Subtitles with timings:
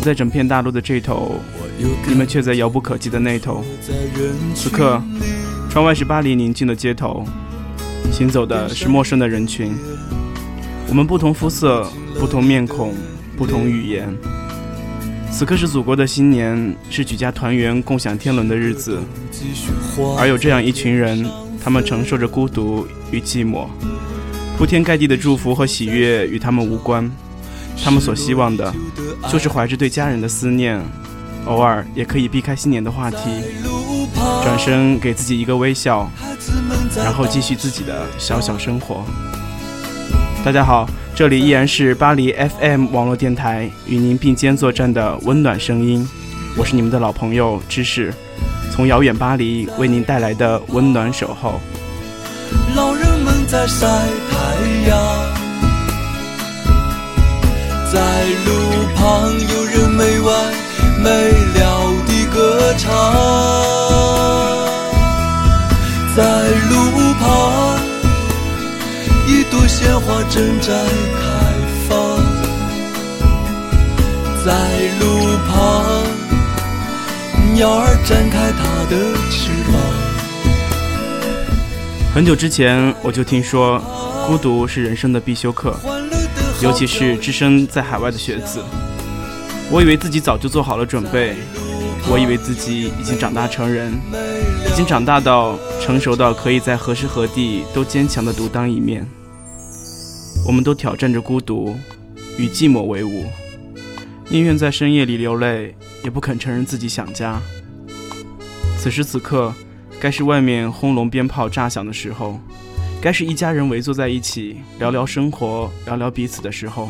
[0.00, 1.36] 在整片大陆的这头，
[2.06, 3.64] 你们却在遥不可及的那头。
[4.54, 5.02] 此刻，
[5.70, 7.24] 窗外是巴黎宁静的街头，
[8.10, 9.72] 行走的是陌生的人群。
[10.88, 12.94] 我们不同肤色，不同面孔，
[13.36, 14.08] 不同语言。
[15.30, 18.98] 此刻是祖国的新年，是举家团圆、共享天伦的日子。
[20.18, 21.24] 而有这样一群人，
[21.62, 23.68] 他们承受着孤独与寂寞，
[24.58, 27.08] 铺天盖地的祝福和喜悦与他们无关。
[27.82, 28.72] 他们所希望的，
[29.28, 30.80] 就是怀着对家人的思念，
[31.46, 33.16] 偶尔也可以避开新年的话题，
[34.44, 36.08] 转身给自己一个微笑，
[36.96, 39.04] 然后继续自己的小小生活。
[40.44, 46.06] 大家好，这里依然是巴黎 FM 网络电台与您并肩作战的温暖声音，
[46.56, 48.12] 我是你们的老朋友知识，
[48.70, 51.60] 从遥远巴黎为您带来的温暖守候。
[52.76, 55.49] 老人们在晒太阳。
[57.92, 57.98] 在
[58.46, 58.50] 路
[58.94, 60.54] 旁，有人没完
[61.02, 61.10] 没
[61.58, 61.58] 了
[62.06, 62.88] 地歌唱。
[66.16, 66.22] 在
[66.68, 66.72] 路
[67.18, 67.78] 旁，
[69.26, 70.72] 一朵鲜花正在
[71.18, 71.20] 开
[71.88, 71.90] 放。
[74.44, 74.52] 在
[75.00, 75.02] 路
[75.48, 75.52] 旁，
[77.54, 78.94] 鸟儿展开它的
[79.32, 79.74] 翅膀。
[82.14, 83.80] 很久之前，我就听说，
[84.28, 85.76] 孤独是人生的必修课。
[86.62, 88.62] 尤其是置身在海外的学子，
[89.70, 91.34] 我以为自己早就做好了准备，
[92.10, 93.94] 我以为自己已经长大成人，
[94.70, 99.06] 已经长大到成熟到可以在何时何地都坚强的独当一面。
[100.46, 101.74] 我们都挑战着孤独，
[102.36, 103.24] 与寂寞为伍，
[104.28, 107.40] 宁愿在深夜里流泪，也不肯承认自己想家。
[108.78, 109.54] 此时此刻，
[109.98, 112.38] 该是外面轰隆鞭炮炸响的时候。
[113.02, 116.86] 该是一家人围坐在一起聊聊生活、聊聊彼此的时候。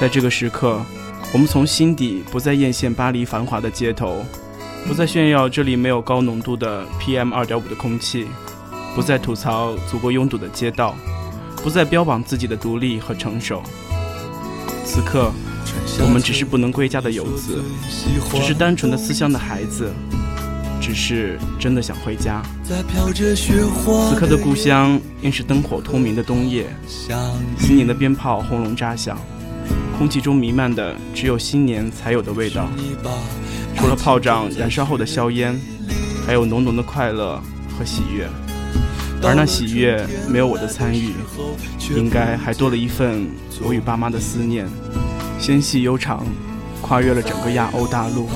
[0.00, 0.84] 在这个时刻，
[1.32, 4.24] 我们从心底不再艳羡巴黎繁华的街头，
[4.84, 8.26] 不再炫耀这里没有高浓度的 PM 二点五的空气，
[8.96, 10.96] 不再吐槽祖国拥堵的街道，
[11.62, 13.62] 不再标榜自己的独立和成熟。
[14.84, 15.30] 此刻，
[16.00, 17.62] 我们只是不能归家的游子，
[18.32, 19.92] 只是单纯的思乡的孩子。
[20.84, 22.42] 只是真的想回家。
[22.62, 22.74] 此
[24.14, 26.66] 刻的故乡应是灯火通明的冬夜，
[27.58, 29.18] 新年的鞭炮轰隆炸响，
[29.96, 32.68] 空气中弥漫的只有新年才有的味道。
[33.74, 35.58] 除了炮仗燃烧后的硝烟，
[36.26, 37.42] 还有浓浓的快乐
[37.78, 38.28] 和喜悦。
[39.22, 41.14] 而那喜悦没有我的参与，
[41.96, 43.26] 应该还多了一份
[43.62, 44.68] 我与爸妈的思念。
[45.38, 46.26] 纤细悠长，
[46.82, 48.28] 跨越了整个亚欧大陆。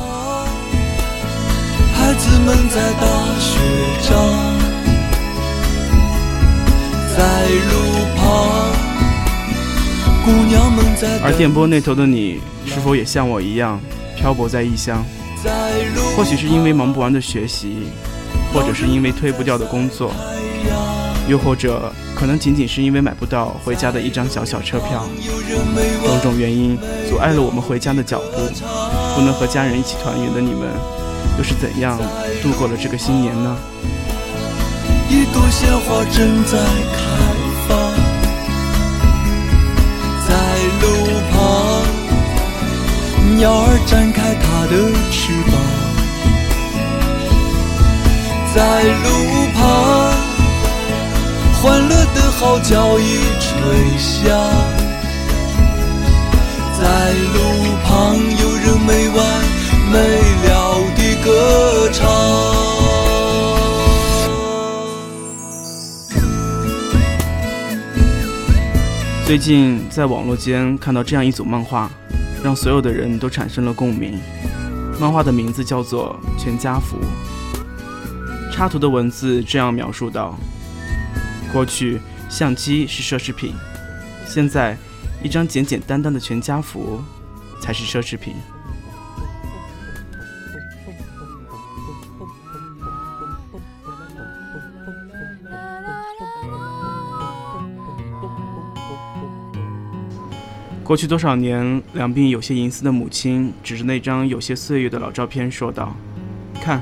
[2.09, 3.07] 孩子们在打
[3.39, 3.59] 雪
[4.01, 4.17] 仗，
[7.15, 7.21] 在
[7.69, 7.77] 路
[8.17, 8.25] 旁，
[10.25, 11.21] 姑娘们在。
[11.23, 13.79] 而电波那头的你，是否也像我一样
[14.17, 15.05] 漂泊在异乡？
[16.17, 17.89] 或许是因为忙不完的学习，
[18.55, 20.11] 或者是因为推不掉的工作，
[21.29, 25.07] 又或者可能仅仅是因为买不到回家的一张小小车票。
[26.07, 26.75] 种种原因
[27.07, 28.41] 阻碍了我们回家的脚步，
[29.15, 30.71] 不能和家人一起团圆的你们。
[31.37, 31.99] 又是怎样
[32.43, 33.57] 度过了这个新年呢？
[35.11, 36.59] 一朵鲜花正在
[36.93, 36.99] 开
[37.67, 37.71] 放，
[40.29, 40.31] 在
[40.83, 40.85] 路
[41.31, 41.39] 旁，
[43.39, 44.73] 鸟儿展开它的
[45.11, 45.53] 翅膀，
[48.55, 48.59] 在
[49.03, 49.07] 路
[49.55, 49.63] 旁，
[51.63, 53.03] 欢乐的号角已
[53.41, 53.49] 吹
[53.97, 54.29] 响，
[56.79, 56.83] 在
[57.33, 57.37] 路
[57.87, 57.89] 旁，
[58.43, 59.19] 有人没完
[59.91, 59.97] 没
[60.51, 60.58] 了。
[61.29, 62.09] 歌唱。
[69.27, 71.91] 最近在网络间看到这样一组漫画
[72.43, 74.19] 让所有的人都产生了共鸣。
[74.99, 76.97] 漫画的名字叫做全家福。
[78.51, 80.35] 插图的文字这样描述道
[81.53, 83.55] 过去相机是奢侈品
[84.27, 84.77] 现在
[85.23, 87.01] 一张简简单单的全家福
[87.61, 88.35] 才是奢侈品。
[100.89, 105.95] 过去多少年，两鬓有些银丝的母亲指着那张有些岁月的老照片说道
[106.63, 106.81] ：“看，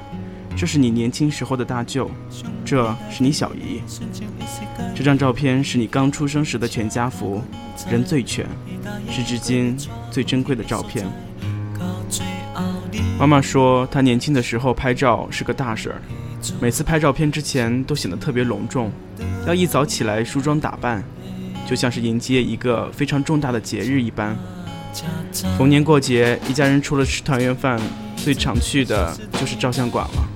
[0.56, 2.08] 这是你年轻时候的大舅，
[2.64, 3.82] 这是你小姨。
[4.94, 7.42] 这张照片是你刚出生时的全家福，
[7.90, 8.46] 人最全，
[9.10, 9.76] 是至今
[10.08, 11.04] 最珍贵的照片。”
[13.18, 16.00] 妈妈说，她年轻的时候拍照是个大事儿，
[16.60, 18.88] 每次拍照片之前都显得特别隆重，
[19.48, 21.02] 要一早起来梳妆打扮。
[21.68, 24.36] 就像是迎接一个非常重大的节日一般。
[25.58, 27.78] 逢年过节，一家人除了吃团圆饭，
[28.16, 30.28] 最常去的就是照相馆了。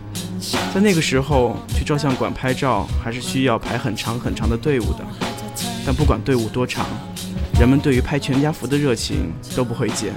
[0.75, 5.07] 在那个时候，去照相馆拍照还是需要排很长很长的队伍的。
[5.87, 6.87] 但不管队伍多长，
[7.59, 10.13] 人们对于拍全家福的热情都不会减。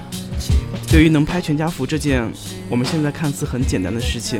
[0.88, 2.30] 对于能拍全家福这件
[2.68, 4.38] 我们现在看似很简单的事情，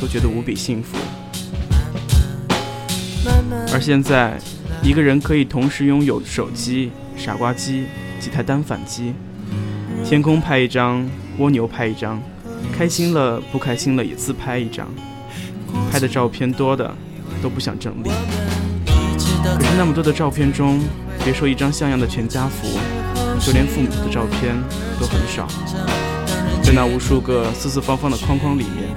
[0.00, 0.96] 都觉得无比幸福。
[3.72, 4.38] 而现在。
[4.82, 7.84] 一个人可以同时拥有手机、傻瓜机、
[8.18, 9.14] 几台单反机，
[10.04, 11.08] 天空拍一张，
[11.38, 12.20] 蜗牛拍一张，
[12.76, 14.88] 开心了不开心了也自拍一张，
[15.90, 16.92] 拍的照片多的
[17.40, 18.10] 都不想整理。
[19.44, 20.80] 可是那么多的照片中，
[21.24, 22.66] 别说一张像样的全家福，
[23.40, 24.56] 就连父母的照片
[24.98, 25.46] 都很少。
[26.60, 28.88] 在那无数个四四方方的框框里面，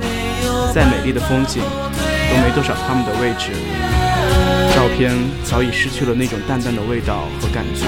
[0.74, 3.52] 再美丽的风景都没多少他们的位置。
[4.76, 7.86] 照片早已失去了那种淡淡的味道和感觉，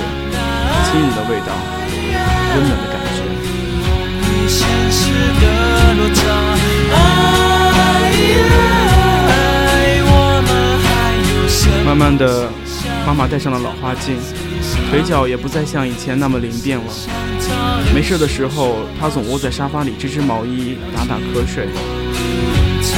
[0.90, 1.52] 轻盈的味道，
[2.56, 3.18] 温暖的感觉。
[11.86, 12.50] 慢慢的，
[13.06, 14.16] 妈妈戴上了老花镜，
[14.90, 16.86] 腿脚也不再像以前那么灵便了。
[17.94, 21.68] 没事的时候，她总窝在沙发里织织毛衣，打打瞌睡。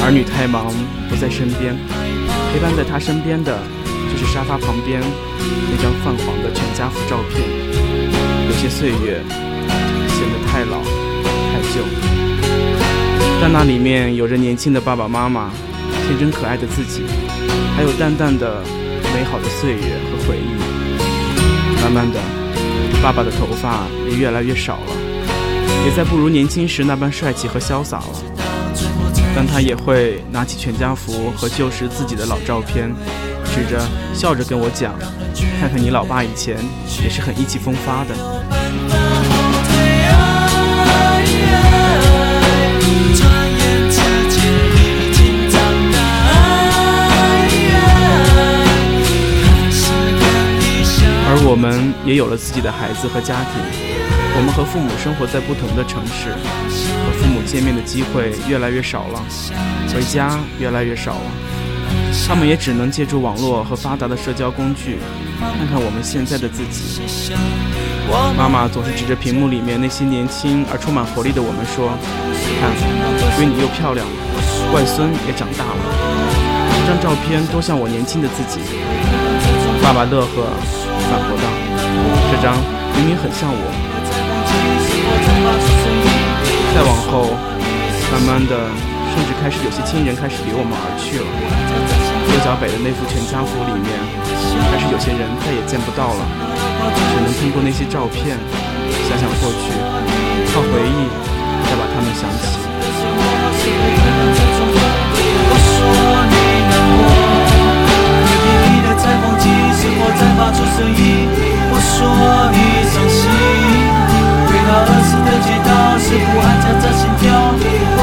[0.00, 0.72] 儿女太忙，
[1.08, 1.76] 不在身边，
[2.52, 3.58] 陪伴在她身边的。
[4.32, 7.42] 沙发旁边那张泛黄的全家福照片，
[8.46, 9.20] 有些岁月
[10.08, 10.80] 显得太老
[11.50, 11.82] 太旧，
[13.40, 15.50] 但那里面有着年轻的爸爸妈妈，
[16.06, 17.02] 天真可爱的自己，
[17.76, 18.62] 还有淡淡的
[19.12, 21.82] 美好的岁月和回忆。
[21.82, 22.20] 慢慢的，
[23.02, 24.92] 爸爸的头发也越来越少了，
[25.84, 28.22] 也再不如年轻时那般帅气和潇洒了。
[29.34, 32.94] 但他也会拿起全家福和旧时自己的老照片。
[33.52, 33.80] 指着
[34.14, 34.94] 笑着跟我讲，
[35.58, 36.56] 看看你老爸以前
[37.02, 38.14] 也是很意气风发的。
[51.32, 53.62] 而我们也有了自己的孩子和家庭，
[54.36, 59.22] 我们和父母生活在不同的城市，和父母见面的机会越来越少了，
[59.92, 61.49] 回家越来越少了。
[62.26, 65.00] 他们也只能借助网络和发达的社交工具，
[65.40, 67.02] 看看我们现在的自己。
[68.38, 71.90] 妈妈总是指着屏幕里面那些年轻而充满活力的我们说
[72.62, 72.70] ：“看，
[73.34, 74.12] 闺女又漂亮了，
[74.72, 75.82] 外孙也长大了。
[76.70, 78.62] 这张照片多像我年轻的自己。”
[79.82, 80.54] 爸爸乐呵，
[81.10, 81.50] 反驳道
[82.30, 82.54] ：“这张
[82.94, 83.66] 明明很像我。”
[86.70, 87.34] 再往后，
[88.12, 88.99] 慢慢的。
[89.10, 91.26] 甚至开始有些亲人开始离我们而去了。
[92.30, 93.90] 右脚北的那幅全家福里面，
[94.70, 96.22] 开始有些人再也见不到了，
[97.10, 98.38] 只能通过那些照片，
[99.08, 99.74] 想想过去，
[100.54, 101.10] 靠回忆
[101.66, 102.58] 再把他们想起。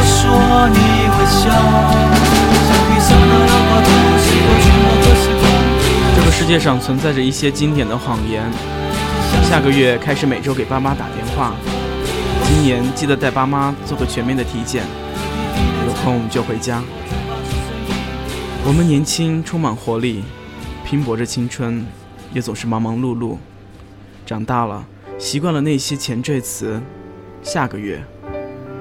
[0.08, 1.50] 说你会笑
[6.16, 8.44] 这个世界上存在着一些经典的谎言。
[9.44, 11.54] 下个月开始每周给爸妈打电话。
[12.46, 14.84] 今年记得带爸妈做个全面的体检。
[15.86, 16.82] 有空就回家。
[18.66, 20.24] 我们年轻，充满活力，
[20.86, 21.86] 拼搏着青春，
[22.34, 23.38] 也总是忙忙碌碌。
[24.26, 24.86] 长大了，
[25.18, 26.82] 习惯了那些前缀词。
[27.42, 28.04] 下个月，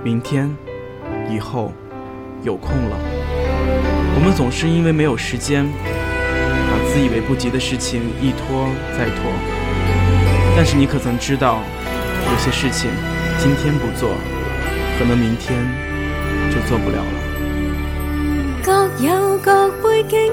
[0.03, 0.57] 明天，
[1.31, 1.73] 以后，
[2.43, 2.97] 有空了。
[4.15, 5.67] 我们总是因为没有时间，
[6.71, 9.33] 把自以为不急的事情一拖再拖。
[10.57, 11.61] 但是你可曾知道，
[12.31, 12.91] 有些事情
[13.39, 14.11] 今天不做，
[14.99, 15.63] 可能明天
[16.51, 17.23] 就做不了了。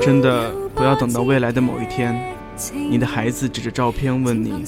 [0.02, 2.16] 真的不要等到未来的某一天，
[2.90, 4.66] 你的孩子指着照片问你：“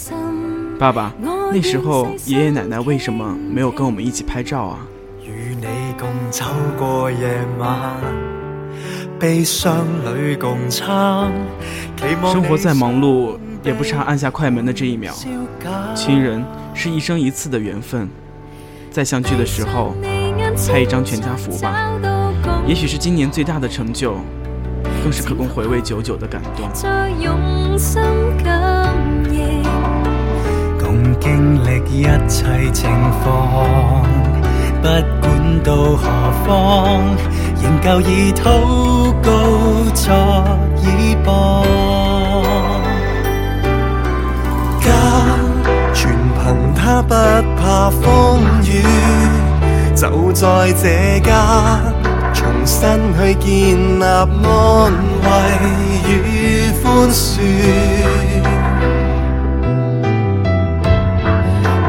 [0.78, 1.14] 爸爸，
[1.52, 4.86] 那时候爷爷奶奶为什么没有跟我们一起拍照啊？”
[6.30, 6.46] 走
[6.78, 7.92] 过夜晚，
[9.20, 11.32] 悲伤里共撑。
[12.32, 15.14] 生活再忙碌，也不差按下快门的这一秒。
[15.96, 16.44] 亲人
[16.74, 18.10] 是一生一次的缘分，
[18.92, 19.96] 再相聚的时候，
[20.68, 21.92] 拍一张全家福吧。
[22.68, 24.16] 也许是今年最大的成就，
[25.04, 26.70] 更是可供回味久久的感动。
[30.78, 32.90] 共经历一切情
[33.24, 34.06] 况，
[34.82, 35.25] 不
[35.64, 36.08] 到何
[36.46, 37.16] 方，
[37.62, 38.44] 仍旧以祷
[39.22, 39.30] 告
[39.94, 40.06] 作
[40.82, 41.64] 依傍。
[44.82, 44.88] 家
[45.94, 46.44] 全凭
[46.76, 47.14] 他不
[47.60, 48.84] 怕风雨，
[49.96, 51.80] 就在这家。
[52.34, 52.82] 重新
[53.18, 53.50] 去建
[54.00, 54.94] 立安
[55.24, 55.28] 慰
[56.08, 56.12] 与
[56.84, 57.40] 宽恕，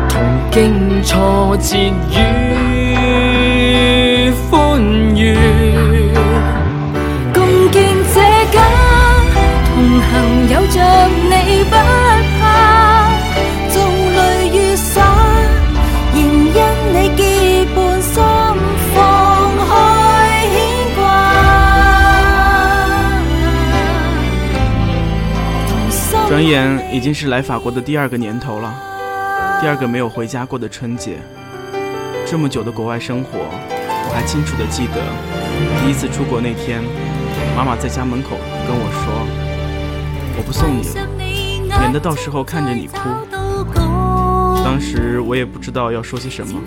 [0.09, 0.15] 同
[0.51, 2.46] 经挫折与
[26.37, 28.71] 转眼已经是来法国的第二个年头了，
[29.59, 31.17] 第二个没有回家过的春节。
[32.27, 35.01] 这么久的国外生活，我还清楚的记得，
[35.81, 36.83] 第一次出国那天，
[37.57, 39.27] 妈妈在家门口跟我说
[40.37, 42.99] ：“我不送你了，免得到时候看着你哭。”
[44.63, 46.61] 当时我也不知道要说些什么，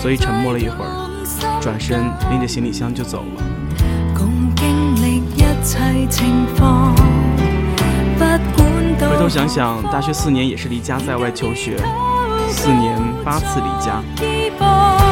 [0.00, 3.44] 所以沉默了一会儿，转身拎着行李箱就走了。
[6.88, 7.09] 回
[9.20, 11.76] 回头想想，大学四年也是离家在外求学，
[12.48, 14.02] 四年八次离家。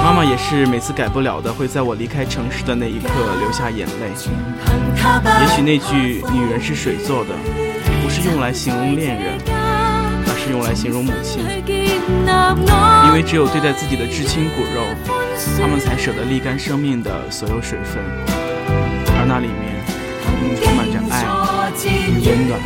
[0.02, 4.08] 妈妈也是每次改不了的，会在我离开城市的那一刻流下眼泪。
[5.42, 7.34] 也许那句“女人是水做的”，
[8.02, 11.44] 不是用来形容恋人，而是用来形容母亲。
[13.08, 14.86] 因为只有对待自己的至亲骨肉，
[15.60, 18.02] 他们才舍得沥干生命的所有水分，
[19.18, 19.84] 而那里面
[20.40, 21.26] 嗯充满着爱
[21.84, 22.58] 与温暖。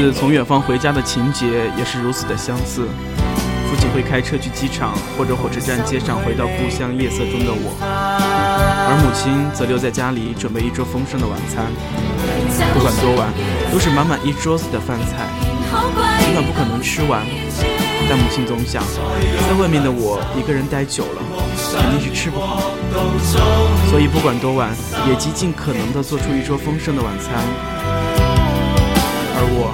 [0.00, 2.88] 每次从远方回家的情节也是如此的相似。
[3.68, 11.66] 父亲会开车去机场或者火车站接上回到故乡夜色中的我，而母亲则留在家里准备一桌丰盛的晚餐。
[12.74, 13.32] 不管多晚，
[13.72, 15.28] 都是满满一桌子的饭菜。
[16.24, 17.22] 尽管不可能吃完，
[18.08, 18.82] 但母亲总想，
[19.48, 21.22] 在外面的我一个人待久了，
[21.78, 22.72] 肯定是吃不好。
[23.88, 24.70] 所以不管多晚，
[25.08, 27.34] 也极尽可能的做出一桌丰盛的晚餐。
[29.36, 29.70] 而我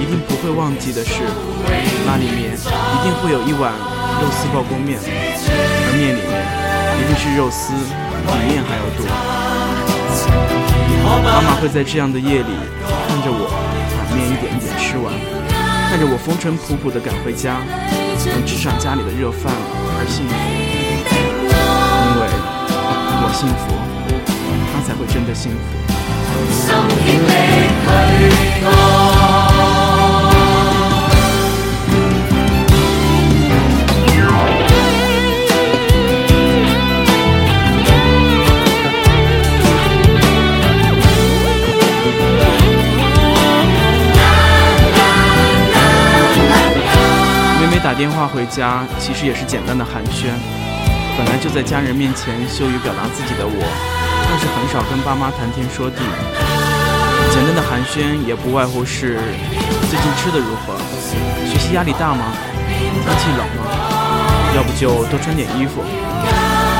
[0.00, 1.26] 一定不会忘记的是，
[2.06, 3.72] 那里面一定会有一碗
[4.22, 6.38] 肉丝爆锅面，而面里面
[6.98, 7.74] 一定是肉丝
[8.26, 9.41] 比面还要多。
[11.24, 12.52] 妈妈会在这样的夜里
[13.08, 13.48] 看着我
[13.96, 15.12] 把面一点一点吃完，
[15.88, 17.60] 看着我风尘仆仆的赶回家，
[18.26, 19.52] 能吃上家里的热饭
[19.98, 20.34] 而幸福。
[22.04, 22.22] 因为
[23.22, 23.62] 我幸福，
[24.72, 25.56] 她才会真的幸福。
[47.92, 50.32] 打电话回家其实也是简单的寒暄，
[51.14, 56.00] 本来就在家人面前羞于表达自己的我，更是很少跟爸妈谈天说地。
[57.28, 59.20] 简单的寒暄也不外乎是
[59.90, 60.72] 最近吃的如何，
[61.44, 62.32] 学习压力大吗？
[62.64, 63.68] 天气冷吗？
[64.56, 65.84] 要不就多穿点衣服。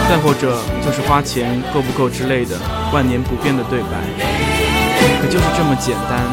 [0.09, 2.57] 再或者就是花钱够不够之类的
[2.91, 4.01] 万年不变的对白。
[5.21, 6.25] 可就是这么简单，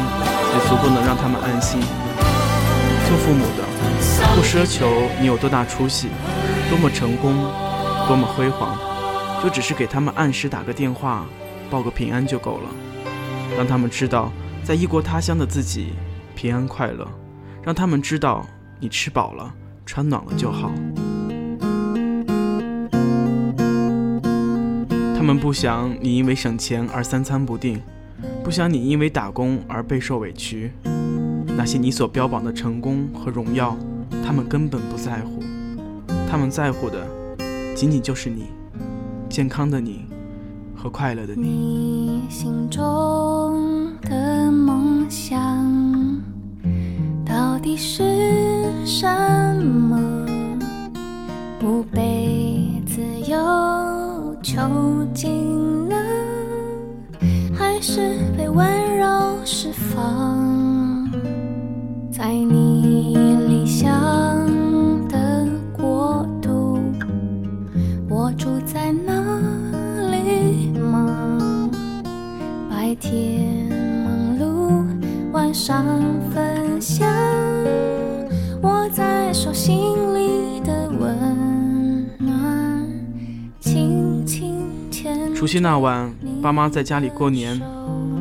[0.56, 1.78] 也足够能让他们安心。
[3.10, 3.64] 做父母的。
[4.36, 4.88] 不奢求
[5.20, 6.06] 你有多大出息，
[6.68, 7.34] 多么成功，
[8.06, 8.78] 多么辉煌，
[9.42, 11.26] 就只是给他们按时打个电话，
[11.68, 12.70] 报个平安就够了，
[13.56, 15.94] 让他们知道，在异国他乡的自己
[16.36, 17.04] 平安快乐，
[17.64, 18.46] 让他们知道
[18.78, 19.52] 你吃饱了、
[19.84, 20.70] 穿暖了就好。
[25.16, 27.82] 他们不想你因为省钱而三餐不定，
[28.44, 30.70] 不想你因为打工而备受委屈。
[31.56, 33.76] 那些你所标榜的成功和荣耀，
[34.24, 35.42] 他们根本不在乎。
[36.28, 37.06] 他们在乎的，
[37.74, 38.46] 仅仅就是你，
[39.28, 40.06] 健康的你
[40.74, 41.42] 和快乐的你。
[41.42, 45.38] 你心中的梦想
[47.26, 48.02] 到底是
[48.86, 49.06] 什
[49.62, 49.98] 么？
[51.58, 53.36] 不被自由
[54.42, 54.62] 囚
[55.12, 55.96] 禁呢，
[57.52, 60.39] 还是被温柔释放？
[62.20, 63.16] 在你
[63.48, 63.88] 理想
[65.08, 66.78] 的国度，
[68.10, 69.14] 我住在哪
[70.10, 71.70] 里吗？
[72.68, 73.72] 白天
[74.04, 74.84] 忙碌，
[75.32, 75.82] 晚上
[76.30, 77.08] 分享
[78.64, 79.78] 握在手心
[80.14, 82.86] 里的温暖，
[83.60, 87.58] 轻轻牵除夕那晚，爸妈在家里过年，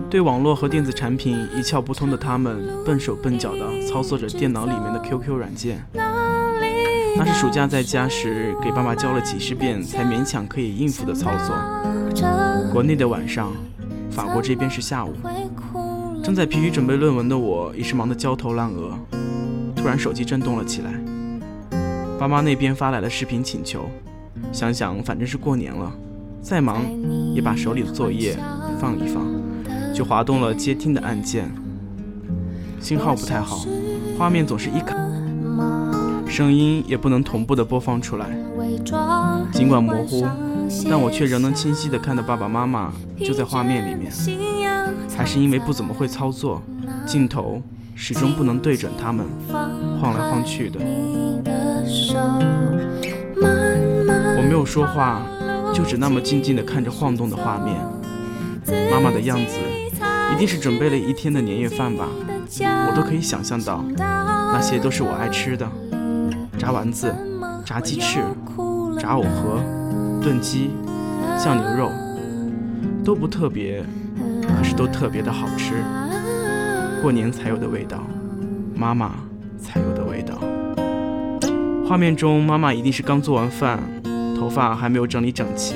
[0.10, 5.86] 对网络和电子产品一窍不通的他们，笨手笨脚地操作着电脑里面的 QQ 软件。
[7.16, 11.56] 那是暑假在家时给爸妈教了几十遍才勉强可以应付的操作。
[12.72, 13.52] 国内的晚上，
[14.10, 15.14] 法国这边是下午，
[16.24, 18.98] 正在疲于准备论文的我，已是忙得焦头烂额。
[19.76, 20.92] 突然手机震动了起来，
[22.18, 23.88] 爸妈那边发来了视频请求。
[24.52, 25.92] 想想反正是过年了，
[26.42, 26.82] 再忙
[27.36, 28.36] 也把手里的作业
[28.80, 29.26] 放一放，
[29.94, 31.52] 就滑动了接听的按键。
[32.80, 33.66] 信号不太好，
[34.18, 34.96] 画面总是一卡，
[36.26, 38.28] 声音也不能同步的播放出来。
[39.52, 40.26] 尽管模糊，
[40.90, 44.10] 但我却仍能清晰的看到爸爸妈妈就在画面里面。
[45.18, 46.62] 还是因为不怎么会操作，
[47.06, 47.62] 镜头
[47.94, 49.26] 始终不能对准他们，
[50.00, 50.80] 晃来晃去的。
[54.38, 55.22] 我没有说话，
[55.74, 57.76] 就只那么静静的看着晃动的画面。
[58.92, 59.58] 妈妈的样子，
[60.34, 62.08] 一定是准备了一天的年夜饭吧？
[62.60, 65.70] 我都可以想象到，那些都是我爱吃的：
[66.58, 67.14] 炸丸子、
[67.66, 68.20] 炸鸡翅、
[69.00, 69.62] 炸藕盒、
[70.22, 70.72] 炖鸡、
[71.38, 71.92] 酱牛肉，
[73.04, 73.84] 都不特别，
[74.42, 75.76] 可是都特别的好吃。
[77.02, 78.04] 过年才有的味道，
[78.76, 79.16] 妈妈
[79.58, 80.38] 才有的味道。
[81.88, 83.80] 画面中，妈妈一定是刚做完饭，
[84.38, 85.76] 头发还没有整理整齐。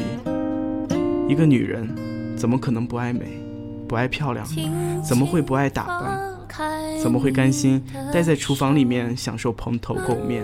[1.29, 1.87] 一个女人，
[2.35, 3.39] 怎么可能不爱美，
[3.87, 4.45] 不爱漂亮？
[5.03, 6.19] 怎么会不爱打扮？
[7.01, 10.43] 怎么会甘心待在厨房里面享受蓬头垢面？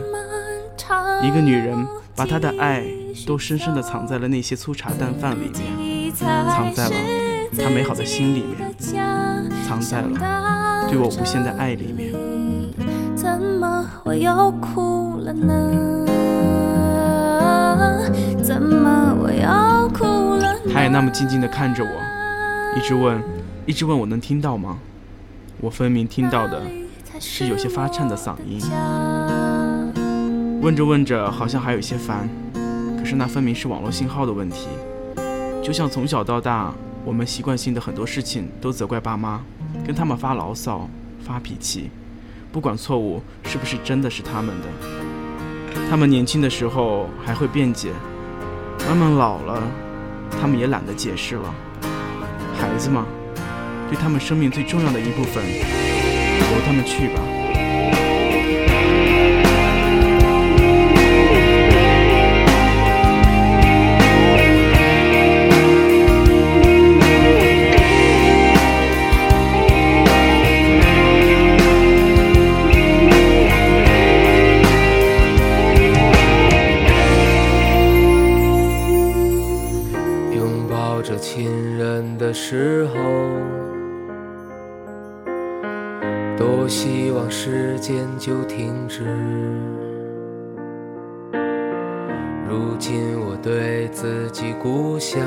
[1.22, 2.84] 一个女人，把她的爱
[3.28, 6.96] 都深深地藏在了那些粗茶淡饭里面，藏在了
[7.58, 8.74] 她美好的心里面，
[9.68, 12.14] 藏在了对我无限的爱里面。
[13.16, 16.06] 怎么我又哭了呢？
[18.42, 19.89] 怎么我又
[20.74, 20.82] 他？
[20.82, 23.22] 也那么静静地看着我，一直问，
[23.66, 24.78] 一直问我能听到吗？
[25.62, 26.62] 我分明听到的
[27.20, 28.62] 是有些发颤的嗓音。
[30.62, 32.30] 问着问着，好像还有些烦，
[32.98, 34.68] 可是那分明是网络信号的问题。
[35.64, 39.42] 就像从小到大，我们习惯性的很多事情都责怪爸妈，
[39.86, 40.90] 跟他们发牢骚、
[41.22, 41.90] 发脾气，
[42.52, 45.80] 不管错误是不是真的是他们的。
[45.90, 47.92] 他们年轻的时候还会辩解，
[48.88, 49.62] 慢慢老了，
[50.42, 51.54] 他们也懒得解释了。
[52.60, 53.06] 孩子嘛，
[53.90, 57.39] 对他们生命最重要的一部分，由他们去吧。
[82.30, 82.94] 的时候，
[86.38, 89.04] 多希望时间就停止。
[92.48, 95.20] 如今我对自己故乡，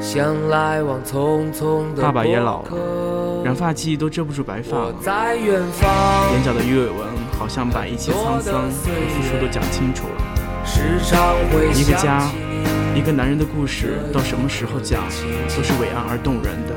[0.00, 5.88] 像来往匆匆的爸爸也老了染发剂都遮不住白发在远方，
[6.32, 7.06] 眼角的鱼尾纹
[7.38, 10.14] 好像把一切沧桑和付出都讲清楚了。
[10.64, 12.28] 时常会一个家
[12.96, 15.02] 一个男人的故事到什么时候讲
[15.54, 16.72] 都是伟岸而动人的。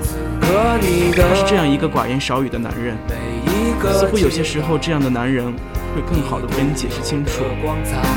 [1.15, 2.97] 他是这样一个寡言少语的男人，
[3.93, 5.45] 似乎有些时候这样的男人
[5.95, 7.45] 会更好的为你解释清楚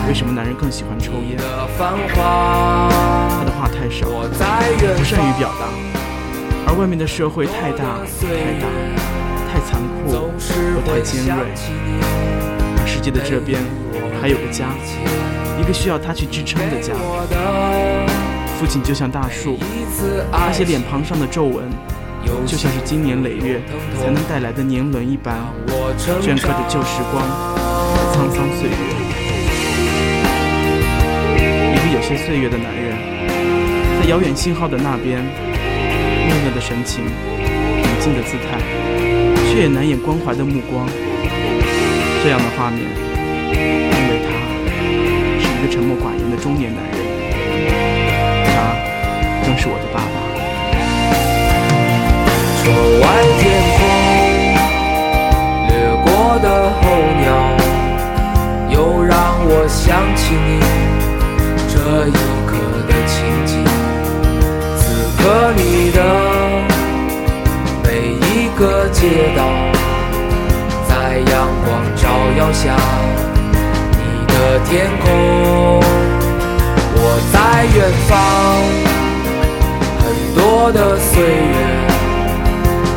[0.08, 1.38] 为什么男人更喜欢抽烟。
[1.78, 5.68] 他的话太少，不善于表达，
[6.66, 8.66] 而外面的社会太大太大，
[9.46, 11.30] 太残酷又太尖锐。
[12.76, 13.62] 而世界的这边
[14.20, 14.74] 还有个家，
[15.62, 16.92] 一个需要他去支撑的家。
[18.58, 19.56] 父亲就像大树，
[20.32, 21.70] 那些脸庞上的皱纹，
[22.44, 23.60] 就像是经年累月
[24.00, 25.36] 才能带来的年轮一般，
[26.20, 28.74] 镌刻着旧时光和沧桑岁月。
[31.74, 32.96] 一个有些岁月的男人，
[34.00, 38.58] 在遥远信号的那边，木讷的神情，平静的姿态，
[39.48, 40.88] 却也难掩关怀的目光。
[42.24, 42.86] 这样的画面，
[45.62, 46.96] 一个沉默寡言的中年男人，
[48.46, 48.50] 他
[49.44, 50.04] 正是我的爸爸。
[52.58, 52.66] 窗
[52.98, 53.02] 外
[53.38, 53.40] 天
[53.78, 53.80] 空
[55.68, 55.70] 掠
[56.02, 56.04] 过
[56.42, 56.46] 的
[56.80, 56.82] 候
[57.22, 57.24] 鸟，
[58.70, 59.14] 又让
[59.46, 60.58] 我想起你
[61.68, 62.10] 这一
[62.44, 62.50] 刻
[62.88, 63.14] 的情
[63.46, 63.62] 景。
[64.76, 64.82] 此
[65.22, 65.22] 刻
[65.54, 65.96] 你的
[67.84, 67.86] 每
[68.18, 69.40] 一个街道，
[70.88, 71.32] 在阳
[71.64, 72.02] 光照
[72.36, 72.74] 耀下，
[74.64, 75.10] 天空，
[76.94, 77.00] 我
[77.32, 77.36] 在
[77.74, 78.10] 远方，
[79.98, 80.40] 很多
[80.72, 81.56] 的岁月。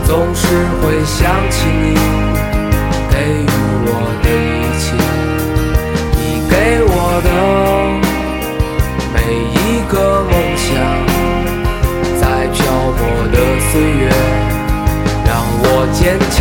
[0.07, 0.45] 总是
[0.81, 1.95] 会想起你
[3.09, 3.45] 给予
[3.87, 3.89] 我
[4.21, 4.85] 的一切，
[6.15, 6.53] 你给
[6.85, 6.93] 我
[7.25, 7.29] 的
[9.11, 9.15] 每
[9.51, 9.93] 一个
[10.29, 10.65] 梦想，
[12.21, 12.23] 在
[12.53, 12.55] 漂
[12.95, 12.99] 泊
[13.31, 13.35] 的
[13.71, 14.05] 岁月
[15.25, 15.29] 让
[15.63, 15.99] 我坚
[16.29, 16.39] 强。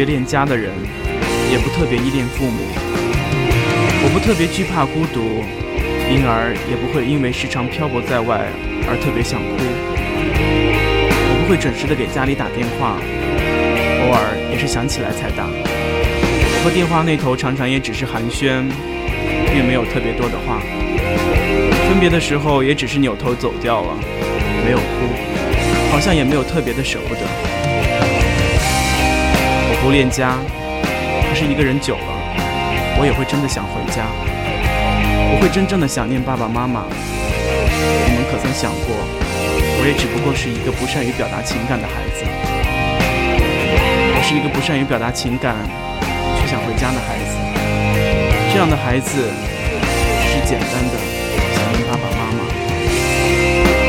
[0.00, 0.72] 别恋家的人，
[1.52, 2.56] 也不特别依恋父母。
[4.02, 5.44] 我不特别惧怕孤独，
[6.08, 8.48] 因而也不会因为时常漂泊在外
[8.88, 9.60] 而特别想哭。
[10.32, 15.44] 我不会准时的给家里打电话，偶尔也是想起来才打。
[15.44, 18.64] 我和电话那头常常也只是寒暄，
[19.52, 20.64] 并没有特别多的话。
[21.90, 23.92] 分别的时候也只是扭头走掉了，
[24.64, 25.12] 没有哭，
[25.92, 27.49] 好像也没有特别的舍不得。
[29.82, 30.36] 不恋家，
[31.26, 32.12] 可是一个人久了，
[33.00, 34.04] 我也会真的想回家。
[35.32, 36.84] 我会真正的想念爸爸妈妈。
[36.84, 42.28] 你们可曾想过，我也只不过是一个不善于表达情感的孩子。
[44.12, 45.56] 我是一个不善于表达情感，
[46.36, 47.40] 却想回家的孩子。
[48.52, 49.32] 这样的孩子，
[50.20, 50.94] 只是简单的
[51.56, 52.44] 想念爸爸妈妈。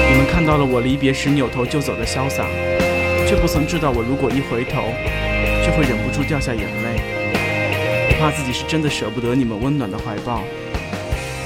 [0.08, 2.47] 你们看到了我离别时扭头就走的潇洒，
[3.27, 4.95] 却不曾知道我如果一回头。
[5.65, 7.01] 就会忍不住掉下眼泪。
[8.10, 10.43] 我怕自己是真的舍不得你们温暖的怀抱，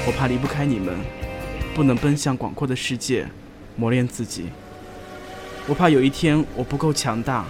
[0.06, 0.94] 我怕离不开你们，
[1.74, 3.26] 不能奔向广阔的世界，
[3.76, 4.46] 磨练自己。
[5.66, 7.44] 我怕有一天我不够强大，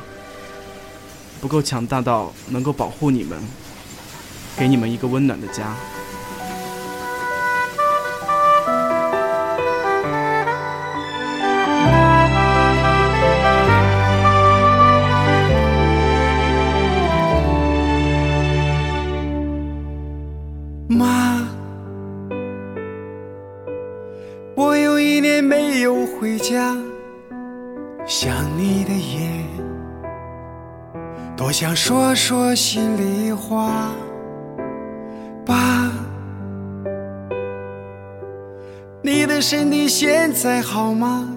[1.41, 3.39] 不够强大到能够保护你们，
[4.57, 5.75] 给你们一个温暖的家。
[20.88, 21.49] 妈
[24.55, 26.77] 我有一年没有回家
[28.07, 29.29] 想你的夜
[31.37, 33.92] 多想说说心里话。
[35.44, 35.90] 爸
[39.03, 41.29] 你的身体现在好吗？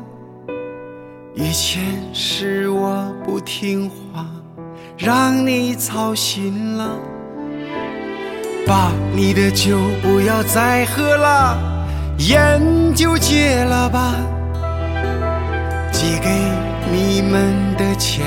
[1.33, 1.83] 以前
[2.13, 4.25] 是我不听话
[4.97, 6.99] 让你操心了。
[8.69, 11.58] 爸，你的酒不要再喝了，
[12.19, 12.62] 烟
[12.93, 14.13] 就戒了吧。
[15.91, 16.29] 寄给
[16.91, 18.23] 你们的钱。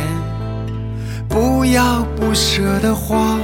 [1.28, 3.38] 不要不舍得花，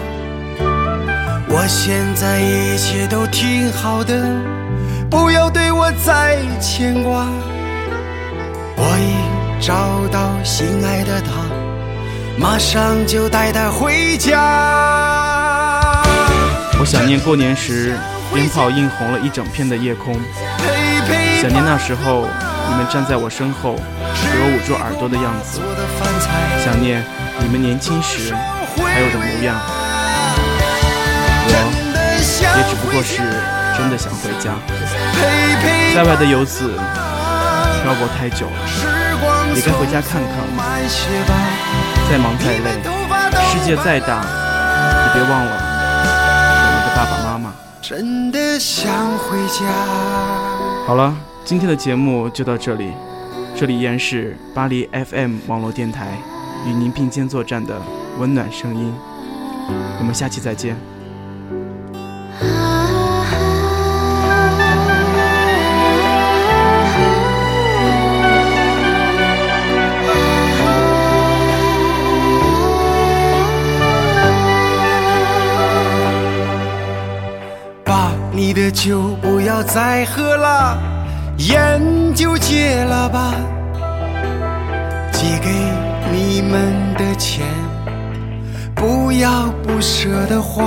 [1.48, 4.28] 我现在一切都挺好的，
[5.08, 7.28] 不要对我再牵挂。
[8.76, 11.30] 我已找到心爱的他，
[12.36, 15.47] 马上就带他回家。
[16.80, 17.98] 我想念过年时
[18.32, 20.14] 鞭炮映红了一整片的夜空，
[21.40, 22.28] 想念那时候
[22.68, 25.60] 你们站在我身后，给我捂住耳朵的样子，
[26.64, 27.04] 想念。
[27.40, 29.56] 你们年轻时还有的模样，
[31.46, 31.52] 我
[32.58, 33.22] 也只不过是
[33.78, 34.54] 真的想回家。
[35.94, 36.74] 在外的游子
[37.82, 38.58] 漂泊太久了，
[39.54, 40.32] 也该回家看看。
[42.10, 42.82] 再忙再累，
[43.52, 44.22] 世界再大，
[45.06, 45.77] 也别忘了。
[47.88, 49.64] 真的想回家。
[50.86, 52.92] 好了，今天的节目就到这里，
[53.56, 56.18] 这里依然是巴黎 FM 网络电台
[56.66, 57.80] 与您并肩作战的
[58.18, 58.92] 温暖声音，
[59.98, 60.76] 我们下期再见。
[79.68, 80.78] 再喝了，
[81.36, 81.80] 烟
[82.14, 83.34] 就戒了吧。
[85.12, 85.50] 寄给
[86.10, 87.44] 你们的钱，
[88.74, 90.64] 不要不舍得花。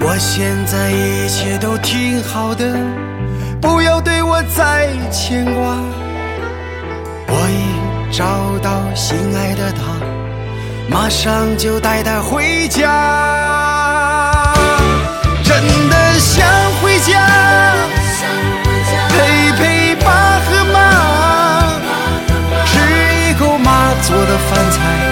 [0.00, 2.74] 我现在一切都挺好的，
[3.60, 5.76] 不要对我再牵挂。
[7.28, 8.24] 我已找
[8.62, 9.82] 到心爱的她，
[10.90, 12.88] 马上就带她回家。
[15.44, 16.44] 真的想
[16.82, 17.24] 回家，
[19.08, 20.76] 陪陪爸和妈，
[22.66, 22.78] 吃
[23.30, 25.07] 一口妈做的饭菜，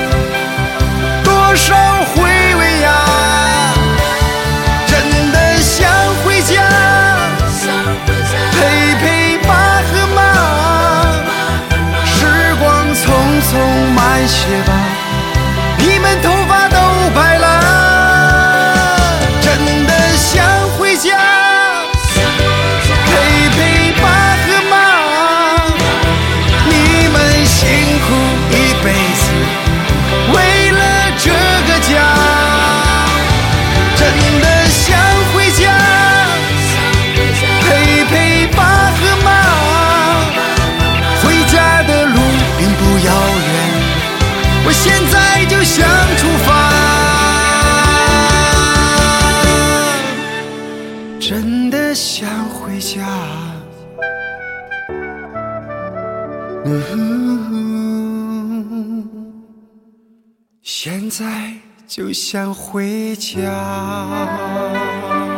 [52.66, 53.07] 回家，
[56.64, 59.09] 嗯，
[60.62, 61.52] 现在
[61.87, 65.36] 就想回家。